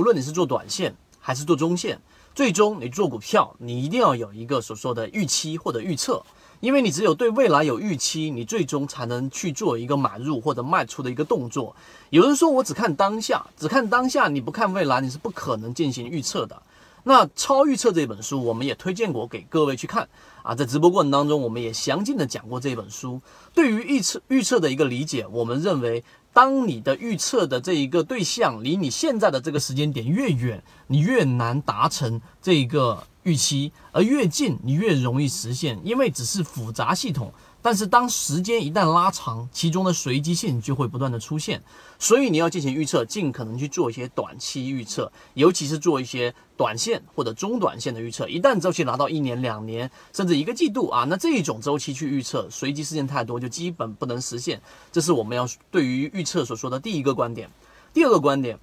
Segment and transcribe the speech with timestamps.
[0.00, 2.00] 无论你是做短线还是做中线，
[2.34, 6.22] 最终你做股票，你一定要有一个所说的预期或者预测。
[6.60, 11.76] 因为你只有对未来有预期，你最终才能去做一个买入或者卖出的一个动作。
[12.08, 16.62] 有人说我只看当下，只看当下，你不看未来，你是不可能进行预测的。
[17.04, 20.08] 那《超预测》这本书，我们也推荐过给各位去看
[20.42, 20.54] 啊。
[20.54, 23.20] 在直播过程当中，我们也详尽的讲过这本书。
[23.54, 26.02] 对于预测预测的一个理解，我们认为，
[26.32, 33.04] 当你的预测的这一个对象离你现在的这个时间点越远，你越难达成这个。
[33.22, 37.32] 预期，而越近你越容易实现，因为只是复杂系统。
[37.62, 41.62] 但是当时间一旦拉长，其中的随机性就会不断的出现。
[41.98, 48.26] 所以你要进行预测，尽可能去做一些短期预测，尤其是做一些短线或者中短线的预测。
[48.26, 54.62] 一旦周期拿到一年、两年，甚至一个季度啊，那这一种周期去预测，随机事件太多，就基本不能实现。
[54.90, 57.50] 这是我们要对于预测所说的第一个观点。
[57.92, 58.58] 第二个观点。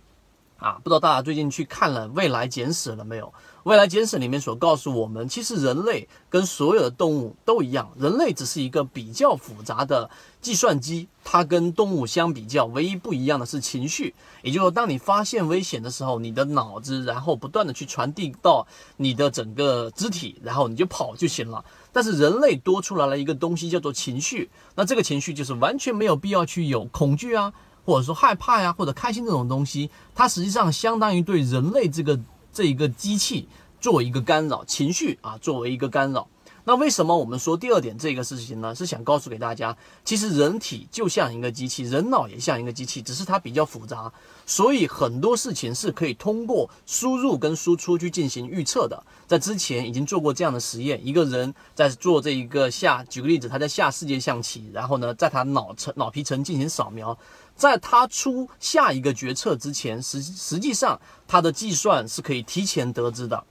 [0.60, 3.28] 啊，不知道大家最近去看了《未来简史》了没有？
[3.68, 10.10] 《未来简史》里面所告诉我们，其实人类跟所有的动物都一样，人类只是一个比较复杂的
[10.40, 11.10] 计算机。
[11.22, 14.16] 它跟动物相比较，唯一不一样的是情绪。
[14.42, 18.66] 也就是说，当你发现危险的时候，你的脑子然后不断的去传递到
[18.96, 21.66] 你的整个肢体，然后你就跑就行了。
[21.92, 24.50] 但是人类多出来了一个东西，叫做情绪。
[24.76, 27.52] 那这个情绪就是完全没有必要去有恐惧啊。
[27.86, 32.20] 或者说害怕呀，或者开心这种东西，它实际上相当于对人类这个
[32.58, 33.48] 这一个机器
[33.80, 36.28] 作为一个干扰，情绪啊作为一个干扰。
[36.68, 38.76] 那为什么我们说第二点这个事情呢？
[38.76, 39.74] 是想告诉给大家，
[40.04, 44.12] 其实人体就像一个机器，人脑也像一个机器，只是它比较复杂，
[44.46, 49.02] 所以很多事情是可以通过输入跟输出去进行预测的。
[49.26, 57.18] 在之前已经做过这样的实验，一个人在做这一个下，举个例子，他在下世界象棋，然后呢，在他脑层脑皮层进行扫描，
[57.56, 63.42] 在他出下一个决策之前，实实际上他的计算是可以提前得知的。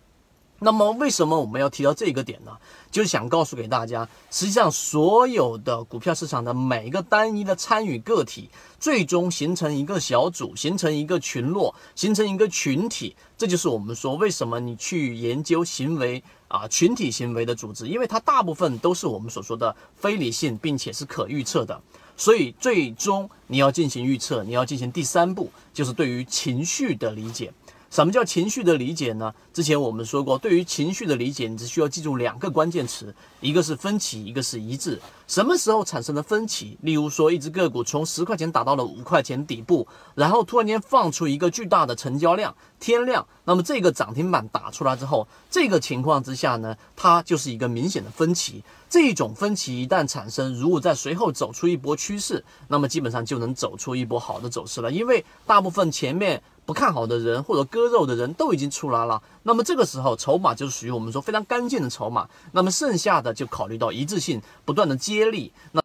[0.59, 2.53] 那么为什么我们要提到这个点呢？
[2.91, 8.49] 就是想告诉给大家，实际上所有的股票市场的每一个单一的参与个体，
[8.81, 13.15] 最终形成一个小组，形成一个群落，形成一个群体。
[13.37, 21.79] 这就是我们说为什么你去研究行为啊，群体行为的组织，因为它大部分都是我们所说的非理性，并且是可预测的。
[22.17, 27.53] 所以最终你要进行预测，你要进行第三步，就是对于情绪的理解。
[27.97, 29.33] 什么叫情绪的理解呢？
[29.55, 35.01] 之前我们说过，对于情绪的理解，你只需要记住两个关键词，一个是分歧，一个是一致。
[35.27, 36.77] 什么时候产生了分歧？
[36.83, 48.63] 例如说，一只个股从十块钱打到了五块钱底部，然后突然间放出一个巨大的成交量，天量，那么这个涨停板打出来之后，这个情况之下呢，它就是一个明显的分歧。
[48.91, 56.43] 这种分歧一旦产生，如果在随后走出一波趋势，那么基本上就能走出一波好的走势了，因为大部分前面。
[56.67, 65.75] 不看好的人或者割肉的人都已经出来了，那么这个时候筹码就是属于我们说非常干净的筹码，那么剩下的就考虑到一致性，不断的接力，那。